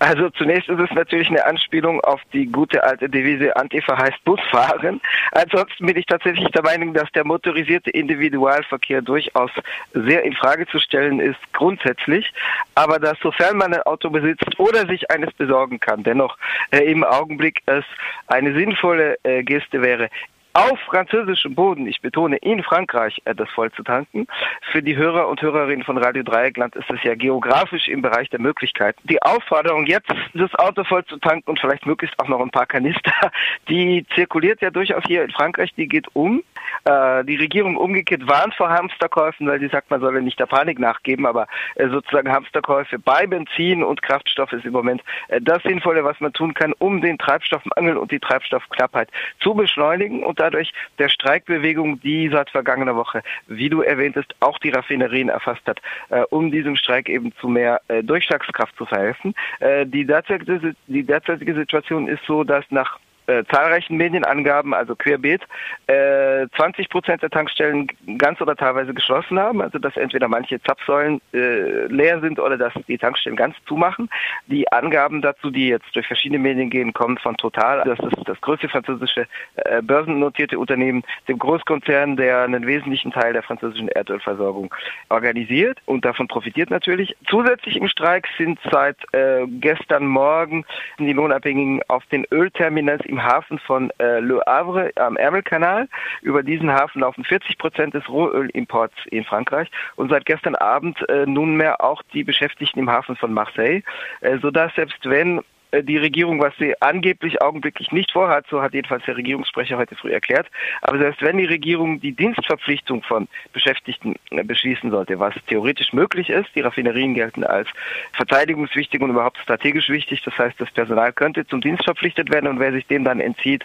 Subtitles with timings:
[0.00, 4.98] Also zunächst ist es natürlich eine Anspielung auf die gute alte Devise Antifa heißt Busfahren.
[5.32, 9.50] Ansonsten bin ich tatsächlich der Meinung, dass der motorisierte Individualverkehr durchaus
[9.92, 12.32] sehr in Frage zu stellen ist, grundsätzlich.
[12.74, 16.38] Aber dass sofern man ein Auto besitzt oder sich eines besorgen kann, dennoch
[16.70, 17.84] äh, im Augenblick es
[18.26, 20.08] eine sinnvolle äh, Geste wäre,
[20.52, 24.26] auf französischem Boden, ich betone in Frankreich, äh, das voll zu tanken.
[24.72, 28.40] Für die Hörer und Hörerinnen von Radio Dreieckland ist es ja geografisch im Bereich der
[28.40, 29.00] Möglichkeiten.
[29.04, 32.66] Die Aufforderung, jetzt das Auto voll zu tanken und vielleicht möglichst auch noch ein paar
[32.66, 33.12] Kanister,
[33.68, 36.42] die zirkuliert ja durchaus hier in Frankreich, die geht um.
[36.84, 40.78] Äh, die Regierung umgekehrt warnt vor Hamsterkäufen, weil sie sagt, man solle nicht der Panik
[40.78, 41.46] nachgeben, aber
[41.76, 46.32] äh, sozusagen Hamsterkäufe bei Benzin und Kraftstoff ist im Moment äh, das Sinnvolle, was man
[46.32, 49.10] tun kann, um den Treibstoffmangel und die Treibstoffknappheit
[49.40, 54.70] zu beschleunigen und dadurch der Streikbewegung, die seit vergangener Woche, wie du erwähntest, auch die
[54.70, 59.34] Raffinerien erfasst hat, äh, um diesem Streik eben zu mehr äh, Durchschlagskraft zu verhelfen.
[59.60, 65.42] Äh, die, derzeitige, die derzeitige Situation ist so, dass nach äh, zahlreichen Medienangaben, also querbeet,
[65.86, 71.20] äh, 20 Prozent der Tankstellen ganz oder teilweise geschlossen haben, also dass entweder manche Zapfsäulen
[71.32, 74.08] äh, leer sind oder dass die Tankstellen ganz zumachen.
[74.46, 77.82] Die Angaben dazu, die jetzt durch verschiedene Medien gehen, kommen von Total.
[77.84, 83.42] Das ist das größte französische äh, börsennotierte Unternehmen, dem Großkonzern, der einen wesentlichen Teil der
[83.42, 84.74] französischen Erdölversorgung
[85.08, 87.16] organisiert und davon profitiert natürlich.
[87.28, 90.64] Zusätzlich im Streik sind seit äh, gestern Morgen
[90.98, 95.88] die Lohnabhängigen auf den Ölterminals im Hafen von äh, Le Havre am Ärmelkanal.
[96.22, 101.26] Über diesen Hafen laufen 40 Prozent des Rohölimports in Frankreich und seit gestern Abend äh,
[101.26, 103.82] nunmehr auch die Beschäftigten im Hafen von Marseille,
[104.20, 105.40] äh, sodass selbst wenn
[105.72, 110.12] die Regierung, was sie angeblich augenblicklich nicht vorhat, so hat jedenfalls der Regierungssprecher heute früh
[110.12, 110.48] erklärt.
[110.82, 116.30] Aber selbst wenn die Regierung die Dienstverpflichtung von Beschäftigten äh, beschließen sollte, was theoretisch möglich
[116.30, 117.68] ist, die Raffinerien gelten als
[118.12, 120.22] verteidigungswichtig und überhaupt strategisch wichtig.
[120.24, 123.64] Das heißt, das Personal könnte zum Dienst verpflichtet werden und wer sich dem dann entzieht,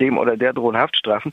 [0.00, 1.32] dem oder der drohen Haftstrafen.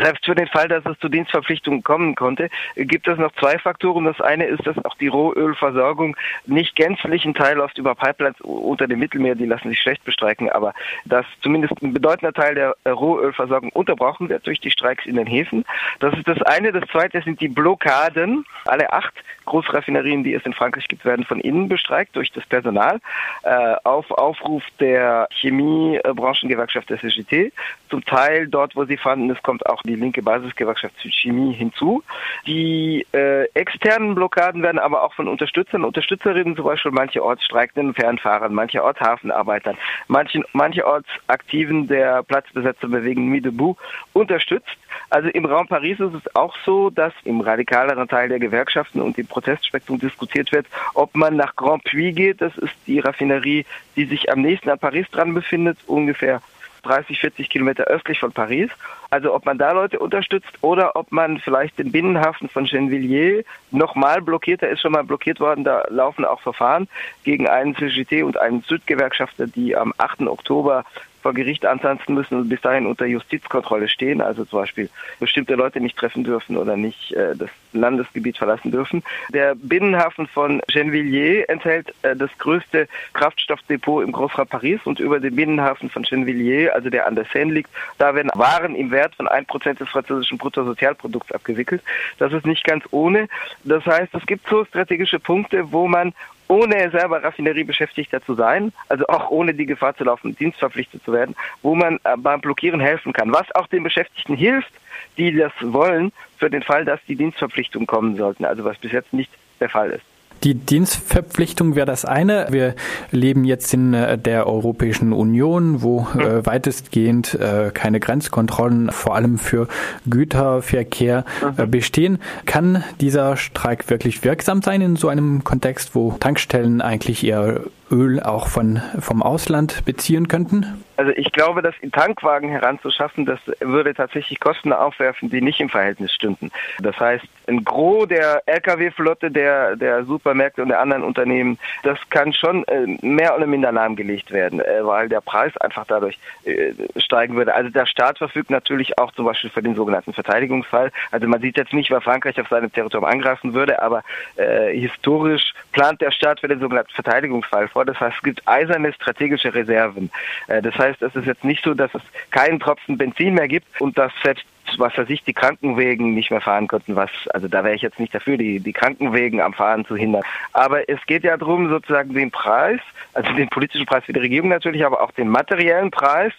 [0.00, 4.04] Selbst für den Fall, dass es zu Dienstverpflichtungen kommen konnte, gibt es noch zwei Faktoren.
[4.04, 6.16] Das eine ist, dass auch die Rohölversorgung
[6.46, 10.50] nicht gänzlich ein Teil läuft über Pipelines unter dem Mittelmeer, die lassen sich schlecht bestreiken,
[10.50, 15.26] aber dass zumindest ein bedeutender Teil der Rohölversorgung unterbrochen wird durch die Streiks in den
[15.26, 15.64] Häfen.
[16.00, 16.72] Das ist das eine.
[16.72, 18.44] Das zweite sind die Blockaden.
[18.64, 19.14] Alle acht
[19.44, 23.00] Großraffinerien, die es in Frankreich gibt, werden von innen bestreikt durch das Personal
[23.42, 27.52] äh, auf Aufruf der Chemiebranchengewerkschaft der CGT.
[27.90, 32.02] Zum Teil dort, wo sie fanden, es kommt auch die linke Basisgewerkschaft Chemie hinzu.
[32.46, 38.54] Die äh, externen Blockaden werden aber auch von Unterstützern, Unterstützerinnen, zum Beispiel mancherorts streikenden Fernfahrern,
[38.54, 39.76] mancherorts Hafenarbeitern,
[40.08, 43.76] manchen, mancherorts Aktiven der Platzbesetzerbewegung Mi Debout
[44.12, 44.76] unterstützt.
[45.10, 49.18] Also im Raum Paris ist es auch so, dass im radikaleren Teil der Gewerkschaften und
[49.18, 52.40] im Protestspektrum diskutiert wird, ob man nach Grand Puy geht.
[52.40, 53.64] Das ist die Raffinerie,
[53.96, 56.40] die sich am nächsten an Paris dran befindet, ungefähr
[56.82, 58.70] 30, 40 Kilometer östlich von Paris.
[59.10, 64.20] Also ob man da Leute unterstützt oder ob man vielleicht den Binnenhafen von Gennevilliers nochmal
[64.22, 64.62] blockiert.
[64.62, 65.64] Der ist schon mal blockiert worden.
[65.64, 66.88] Da laufen auch Verfahren
[67.24, 70.22] gegen einen CGT und einen Südgewerkschafter, die am 8.
[70.22, 70.84] Oktober
[71.22, 74.90] vor Gericht antanzen müssen und bis dahin unter Justizkontrolle stehen, also zum Beispiel
[75.20, 79.02] bestimmte Leute nicht treffen dürfen oder nicht äh, das Landesgebiet verlassen dürfen.
[79.32, 85.34] Der Binnenhafen von Gennevilliers enthält äh, das größte Kraftstoffdepot im Großraum Paris und über den
[85.34, 89.28] Binnenhafen von Gennevilliers, also der an der Seine liegt, da werden Waren im Wert von
[89.28, 91.82] 1% des französischen Bruttosozialprodukts abgewickelt.
[92.18, 93.28] Das ist nicht ganz ohne.
[93.64, 96.12] Das heißt, es gibt so strategische Punkte, wo man
[96.52, 101.34] ohne selber Raffineriebeschäftigter zu sein, also auch ohne die Gefahr zu laufen, dienstverpflichtet zu werden,
[101.62, 104.72] wo man äh, beim Blockieren helfen kann, was auch den Beschäftigten hilft,
[105.16, 109.14] die das wollen, für den Fall, dass die Dienstverpflichtungen kommen sollten, also was bis jetzt
[109.14, 109.30] nicht
[109.60, 110.11] der Fall ist.
[110.44, 112.46] Die Dienstverpflichtung wäre das eine.
[112.50, 112.74] Wir
[113.10, 119.38] leben jetzt in äh, der Europäischen Union, wo äh, weitestgehend äh, keine Grenzkontrollen, vor allem
[119.38, 119.68] für
[120.08, 121.24] Güterverkehr,
[121.56, 122.18] äh, bestehen.
[122.44, 127.60] Kann dieser Streik wirklich wirksam sein in so einem Kontext, wo Tankstellen eigentlich eher
[127.92, 130.82] Öl auch von, vom Ausland beziehen könnten?
[130.96, 135.68] Also ich glaube, das in Tankwagen heranzuschaffen, das würde tatsächlich Kosten aufwerfen, die nicht im
[135.68, 136.50] Verhältnis stünden.
[136.80, 142.32] Das heißt, ein Gros der Lkw-Flotte der, der Supermärkte und der anderen Unternehmen, das kann
[142.32, 147.34] schon äh, mehr oder minder lahmgelegt werden, äh, weil der Preis einfach dadurch äh, steigen
[147.34, 147.54] würde.
[147.54, 150.92] Also der Staat verfügt natürlich auch zum Beispiel für den sogenannten Verteidigungsfall.
[151.10, 154.02] Also man sieht jetzt nicht, wer Frankreich auf seinem Territorium angreifen würde, aber
[154.36, 157.81] historisch plant der Staat für den sogenannten Verteidigungsfall vor.
[157.84, 160.10] Das heißt, es gibt eiserne strategische Reserven.
[160.46, 163.96] das heißt, es ist jetzt nicht so, dass es keinen Tropfen Benzin mehr gibt und
[163.98, 164.44] dass selbst
[164.78, 167.98] was weiß ich, die Krankenwegen nicht mehr fahren konnten, was, also da wäre ich jetzt
[167.98, 170.22] nicht dafür, die, die Krankenwegen am Fahren zu hindern.
[170.52, 172.80] Aber es geht ja darum, sozusagen den Preis,
[173.14, 176.32] also den politischen Preis für die Regierung natürlich, aber auch den materiellen Preis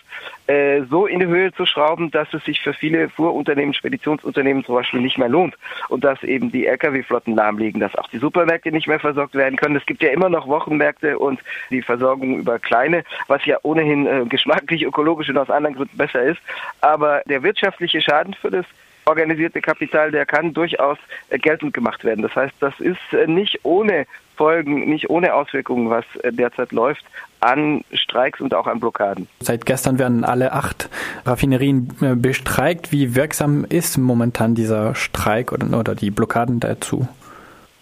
[0.47, 4.75] äh, so in die Höhe zu schrauben, dass es sich für viele Fuhrunternehmen, Speditionsunternehmen zum
[4.75, 5.55] Beispiel nicht mehr lohnt
[5.89, 9.75] und dass eben die Lkw-Flotten lahmliegen, dass auch die Supermärkte nicht mehr versorgt werden können.
[9.75, 11.39] Es gibt ja immer noch Wochenmärkte und
[11.69, 16.23] die Versorgung über kleine, was ja ohnehin äh, geschmacklich, ökologisch und aus anderen Gründen besser
[16.23, 16.39] ist.
[16.81, 18.65] Aber der wirtschaftliche Schaden für das
[19.05, 20.97] organisierte Kapital, der kann durchaus
[21.29, 22.21] äh, geltend gemacht werden.
[22.21, 24.05] Das heißt, das ist äh, nicht ohne
[24.35, 27.03] Folgen, nicht ohne Auswirkungen, was äh, derzeit läuft
[27.39, 29.27] an Streiks und auch an Blockaden.
[29.41, 30.89] Seit gestern werden alle acht
[31.25, 31.89] Raffinerien
[32.21, 32.93] bestreikt.
[32.93, 37.05] Wie wirksam ist momentan dieser Streik oder die Blockaden dazu?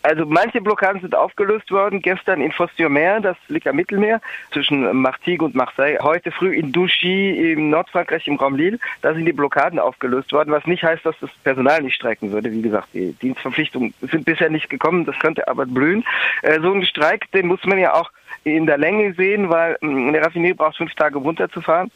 [0.03, 2.01] Also manche Blockaden sind aufgelöst worden.
[2.01, 4.19] Gestern in Fos-sur-Mer, das liegt am Mittelmeer,
[4.51, 5.99] zwischen Martigues und Marseille.
[6.01, 8.79] Heute früh in Douchy im Nordfrankreich im Raum Lille.
[9.01, 12.51] Da sind die Blockaden aufgelöst worden, was nicht heißt, dass das Personal nicht streiken würde.
[12.51, 15.05] Wie gesagt, die Dienstverpflichtungen sind bisher nicht gekommen.
[15.05, 16.03] Das könnte aber blühen.
[16.41, 18.11] Äh, so ein Streik, den muss man ja auch
[18.43, 21.91] in der Länge sehen, weil mm, eine Raffinerie braucht fünf Tage runterzufahren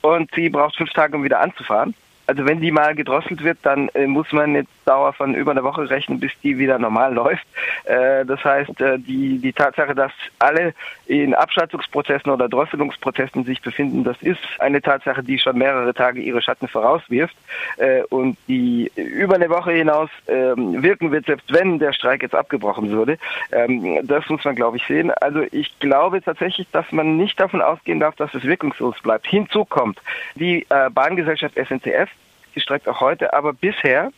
[0.00, 1.94] und sie braucht fünf Tage, um wieder anzufahren.
[2.26, 5.64] Also wenn die mal gedrosselt wird, dann äh, muss man eine Dauer von über einer
[5.64, 7.46] Woche rechnen, bis die wieder normal läuft.
[7.84, 10.74] Äh, das heißt, äh, die, die Tatsache, dass alle
[11.06, 16.40] in Abschattungsprozessen oder Drosselungsprozessen sich befinden, das ist eine Tatsache, die schon mehrere Tage ihre
[16.42, 17.36] Schatten vorauswirft
[17.76, 22.34] äh, und die über eine Woche hinaus ähm, wirken wird, selbst wenn der Streik jetzt
[22.34, 23.18] abgebrochen würde.
[23.50, 25.10] Ähm, das muss man, glaube ich, sehen.
[25.20, 29.26] Also ich glaube tatsächlich, dass man nicht davon ausgehen darf, dass es wirkungslos bleibt.
[29.26, 30.00] Hinzu kommt
[30.34, 32.08] die äh, Bahngesellschaft SNCF,
[32.54, 34.10] die streikt auch heute, aber bisher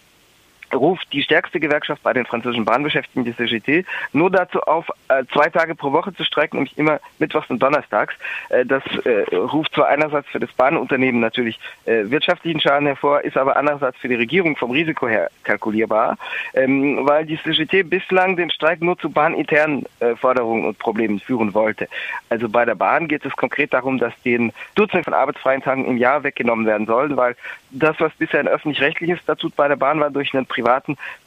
[0.75, 5.49] ruft die stärkste Gewerkschaft bei den französischen Bahnbeschäftigten, die CGT, nur dazu auf, äh, zwei
[5.49, 8.15] Tage pro Woche zu streiken, nämlich immer mittwochs und donnerstags.
[8.49, 13.57] Äh, das äh, ruft zwar einerseits für das Bahnunternehmen natürlich wirtschaftlichen Schaden hervor, ist aber
[13.57, 16.17] andererseits für die Regierung vom Risiko her kalkulierbar,
[16.55, 19.85] ähm, weil die CGT bislang den Streik nur zu bahninternen
[20.17, 21.89] Forderungen und Problemen führen wollte.
[22.29, 25.97] Also bei der Bahn geht es konkret darum, dass den Dutzend von arbeitsfreien Tagen im
[25.97, 27.37] Jahr weggenommen werden sollen, weil
[27.71, 30.64] das, was bisher ein öffentlich-rechtliches Statut bei der Bahn war, durch einen privaten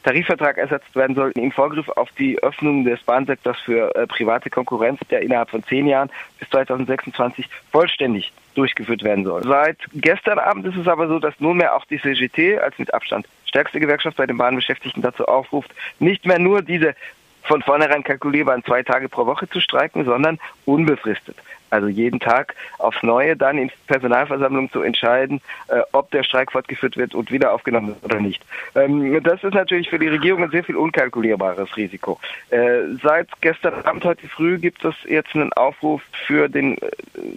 [0.04, 5.00] Tarifvertrag ersetzt werden soll, im Vorgriff auf die Öffnung des Bahnsektors für äh, private Konkurrenz,
[5.10, 9.44] der innerhalb von zehn Jahren bis 2026 vollständig durchgeführt werden soll.
[9.44, 13.28] Seit gestern Abend ist es aber so, dass nunmehr auch die CGT als mit Abstand
[13.46, 16.96] stärkste Gewerkschaft bei den Bahnbeschäftigten dazu aufruft, nicht mehr nur diese
[17.44, 21.38] von vornherein kalkulierbaren zwei Tage pro Woche zu streiken, sondern unbefristet.
[21.70, 26.98] Also jeden Tag aufs Neue dann in Personalversammlung zu entscheiden, äh, ob der Streik fortgeführt
[26.98, 28.44] wird und wieder aufgenommen wird oder nicht.
[28.76, 32.20] Ähm, das ist natürlich für die Regierung ein sehr viel unkalkulierbares Risiko.
[32.50, 36.90] Äh, seit gestern Abend, heute früh, gibt es jetzt einen Aufruf für den äh,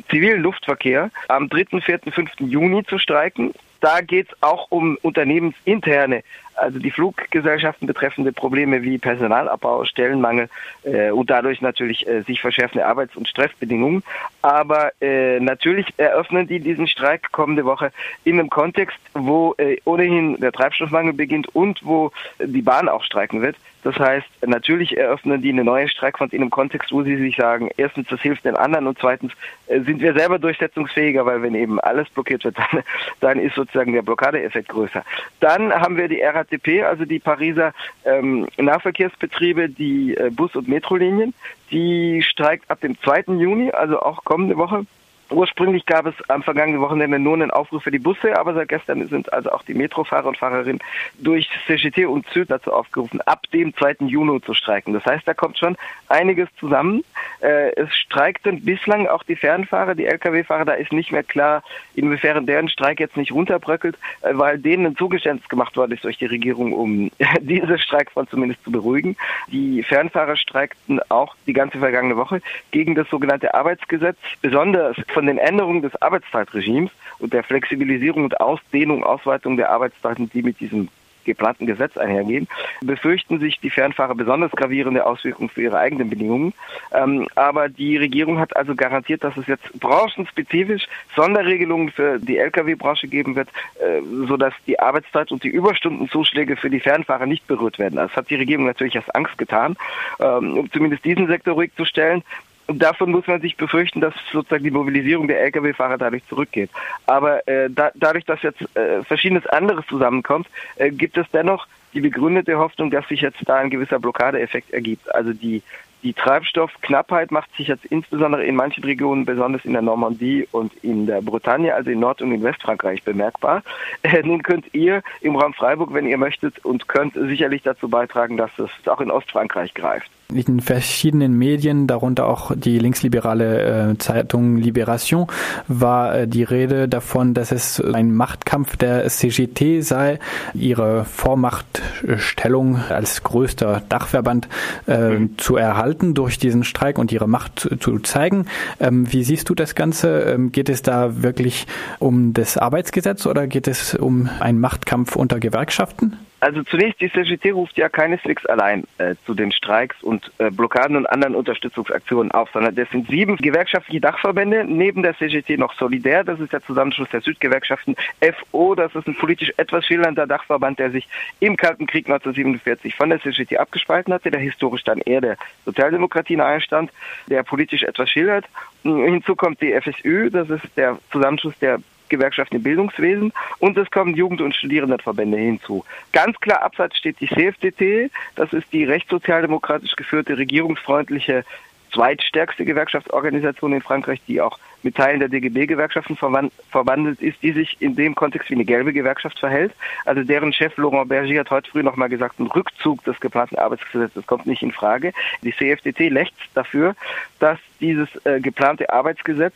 [0.08, 2.30] zivilen Luftverkehr am 3., 4., 5.
[2.40, 3.52] Juni zu streiken.
[3.80, 6.22] Da geht es auch um unternehmensinterne
[6.60, 10.48] also die Fluggesellschaften betreffende Probleme wie Personalabbau, Stellenmangel
[10.84, 14.02] äh, und dadurch natürlich äh, sich verschärfende Arbeits- und Stressbedingungen.
[14.42, 17.92] Aber äh, natürlich eröffnen die diesen Streik kommende Woche
[18.24, 23.42] in einem Kontext, wo äh, ohnehin der Treibstoffmangel beginnt und wo die Bahn auch streiken
[23.42, 23.56] wird.
[23.82, 27.70] Das heißt, natürlich eröffnen die eine neue Streikfront in einem Kontext, wo sie sich sagen,
[27.78, 29.32] erstens, das hilft den anderen und zweitens
[29.68, 32.82] äh, sind wir selber durchsetzungsfähiger, weil wenn eben alles blockiert wird, dann,
[33.20, 35.02] dann ist sozusagen der Blockadeeffekt größer.
[35.40, 37.72] Dann haben wir die RATP, also die Pariser
[38.04, 41.34] ähm, Nahverkehrsbetriebe, die äh, Bus- und Metrolinien,
[41.70, 43.34] die streikt ab dem 2.
[43.38, 44.86] Juni, also auch kommende Woche.
[45.30, 49.06] Ursprünglich gab es am vergangenen Wochenende nur einen Aufruf für die Busse, aber seit gestern
[49.06, 50.80] sind also auch die Metrofahrer und Fahrerinnen
[51.18, 53.96] durch CGT und Süd dazu aufgerufen, ab dem 2.
[54.06, 54.92] Juni zu streiken.
[54.92, 55.76] Das heißt, da kommt schon
[56.08, 57.04] einiges zusammen.
[57.40, 60.64] Äh, es streikten bislang auch die Fernfahrer, die Lkw-Fahrer.
[60.64, 61.62] Da ist nicht mehr klar,
[61.94, 66.18] inwiefern deren Streik jetzt nicht runterbröckelt, äh, weil denen ein Zugeständnis gemacht worden ist durch
[66.18, 67.10] die Regierung, um
[67.40, 69.16] diese Streikfront zumindest zu beruhigen.
[69.46, 75.26] Die Fernfahrer streikten auch die ganze vergangene Woche gegen das sogenannte Arbeitsgesetz, besonders von von
[75.26, 80.88] den Änderungen des Arbeitszeitregimes und der Flexibilisierung und Ausdehnung, Ausweitung der Arbeitszeiten, die mit diesem
[81.26, 82.48] geplanten Gesetz einhergehen,
[82.80, 86.54] befürchten sich die Fernfahrer besonders gravierende Auswirkungen für ihre eigenen Bedingungen.
[86.92, 93.06] Ähm, aber die Regierung hat also garantiert, dass es jetzt branchenspezifisch Sonderregelungen für die Lkw-Branche
[93.06, 97.96] geben wird, äh, sodass die Arbeitszeit und die Überstundenzuschläge für die Fernfahrer nicht berührt werden.
[97.96, 99.76] Das hat die Regierung natürlich aus Angst getan,
[100.18, 102.22] ähm, um zumindest diesen Sektor ruhig zu stellen.
[102.70, 106.70] Und davon muss man sich befürchten, dass sozusagen die Mobilisierung der Lkw-Fahrer dadurch zurückgeht.
[107.06, 110.46] Aber äh, da, dadurch, dass jetzt äh, verschiedenes anderes zusammenkommt,
[110.76, 115.12] äh, gibt es dennoch die begründete Hoffnung, dass sich jetzt da ein gewisser Blockadeeffekt ergibt.
[115.12, 115.62] Also die
[116.02, 121.06] Die Treibstoffknappheit macht sich jetzt insbesondere in manchen Regionen, besonders in der Normandie und in
[121.06, 123.62] der Bretagne, also in Nord- und in Westfrankreich bemerkbar.
[124.02, 128.36] Äh, nun könnt ihr im Raum Freiburg, wenn ihr möchtet und könnt, sicherlich dazu beitragen,
[128.36, 130.10] dass es auch in Ostfrankreich greift.
[130.32, 135.26] In verschiedenen Medien, darunter auch die linksliberale äh, Zeitung Libération,
[135.66, 140.18] war äh, die Rede davon, dass es ein Machtkampf der CGT sei,
[140.54, 144.48] ihre Vormachtstellung als größter Dachverband
[144.86, 145.38] äh, mhm.
[145.38, 148.46] zu erhalten durch diesen Streik und ihre Macht zu, zu zeigen.
[148.78, 150.20] Ähm, wie siehst du das Ganze?
[150.20, 151.66] Ähm, geht es da wirklich
[151.98, 156.16] um das Arbeitsgesetz oder geht es um einen Machtkampf unter Gewerkschaften?
[156.40, 160.96] Also zunächst, die CGT ruft ja keineswegs allein äh, zu den Streiks und äh, Blockaden
[160.96, 166.24] und anderen Unterstützungsaktionen auf, sondern es sind sieben gewerkschaftliche Dachverbände, neben der CGT noch Solidär,
[166.24, 170.90] das ist der Zusammenschluss der Südgewerkschaften, FO, das ist ein politisch etwas schillernder Dachverband, der
[170.90, 171.06] sich
[171.40, 176.36] im Kalten Krieg 1947 von der CGT abgespalten hatte, der historisch dann eher der Sozialdemokratie
[176.36, 176.90] nahe stand,
[177.28, 178.46] der politisch etwas schillert.
[178.82, 184.14] Hinzu kommt die FSÜ, das ist der Zusammenschluss der Gewerkschaften im Bildungswesen und es kommen
[184.14, 185.84] Jugend- und Studierendenverbände hinzu.
[186.12, 191.44] Ganz klar abseits steht die CFDT, das ist die rechtssozialdemokratisch geführte, regierungsfreundliche
[191.92, 197.96] zweitstärkste Gewerkschaftsorganisation in Frankreich, die auch mit Teilen der DGB-Gewerkschaften verwandelt ist, die sich in
[197.96, 199.72] dem Kontext wie eine gelbe Gewerkschaft verhält.
[200.04, 204.26] Also deren Chef Laurent Berger hat heute früh nochmal gesagt, ein Rückzug des geplanten Arbeitsgesetzes
[204.26, 205.12] kommt nicht in Frage.
[205.42, 206.94] Die CFDT lechzt dafür,
[207.38, 209.54] dass dieses äh, geplante Arbeitsgesetz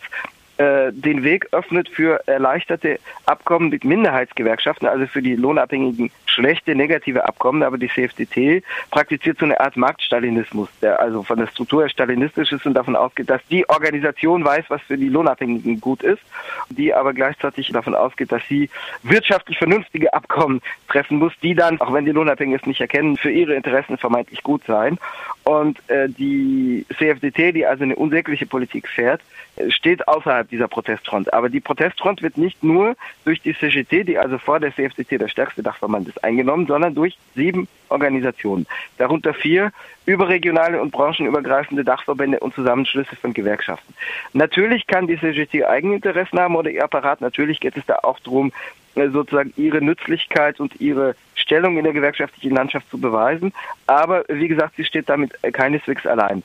[0.59, 7.25] äh, den Weg öffnet für erleichterte Abkommen mit Minderheitsgewerkschaften, also für die Lohnabhängigen schlechte, negative
[7.27, 11.89] Abkommen, aber die CFDT praktiziert so eine Art Marktstalinismus, der also von der Struktur her
[11.89, 16.23] stalinistisch ist und davon ausgeht, dass die Organisation weiß, was für die Lohnabhängigen gut ist,
[16.71, 18.69] die aber gleichzeitig davon ausgeht, dass sie
[19.03, 23.31] wirtschaftlich vernünftige Abkommen treffen muss, die dann, auch wenn die Lohnabhängigen es nicht erkennen, für
[23.31, 24.99] ihre Interessen vermeintlich gut sein.
[25.45, 29.21] Und äh, die CFDT, die also eine unsägliche Politik fährt,
[29.69, 31.33] steht außerhalb dieser Protestfront.
[31.33, 35.29] Aber die Protestfront wird nicht nur durch die CGT, die also vor der CFDT der
[35.29, 38.67] stärkste Dachverband ist, eingenommen, sondern durch sieben Organisationen.
[38.97, 39.71] Darunter vier
[40.07, 43.95] überregionale und branchenübergreifende Dachverbände und Zusammenschlüsse von Gewerkschaften.
[44.33, 47.21] Natürlich kann die CGT Eigeninteressen haben oder ihr Apparat.
[47.21, 48.53] Natürlich geht es da auch darum,
[48.97, 53.53] äh, sozusagen ihre Nützlichkeit und ihre Stellung in der gewerkschaftlichen Landschaft zu beweisen.
[53.87, 56.43] Aber wie gesagt, sie steht damit keineswegs allein.